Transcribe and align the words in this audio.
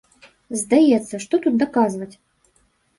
Здаецца, 0.61 1.15
што 1.27 1.43
тут 1.47 1.53
даказваць? 1.67 2.13